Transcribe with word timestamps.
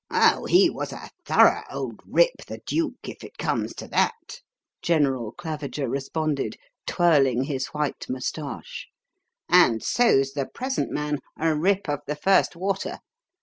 "Oh, 0.09 0.45
he 0.45 0.67
was 0.67 0.91
a 0.93 1.11
thorough 1.27 1.61
old 1.69 1.99
rip, 2.07 2.43
the 2.47 2.57
duke, 2.65 3.07
if 3.07 3.23
it 3.23 3.37
comes 3.37 3.75
to 3.75 3.87
that," 3.89 4.41
General 4.81 5.31
Claviger 5.31 5.87
responded, 5.87 6.57
twirling 6.87 7.43
his 7.43 7.67
white 7.67 8.07
moustache. 8.09 8.87
"And 9.47 9.83
so's 9.83 10.31
the 10.31 10.47
present 10.47 10.89
man 10.89 11.19
a 11.37 11.53
rip 11.55 11.87
of 11.87 11.99
the 12.07 12.15
first 12.15 12.55
water. 12.55 12.97